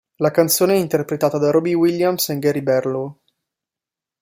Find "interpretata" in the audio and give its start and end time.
0.77-1.37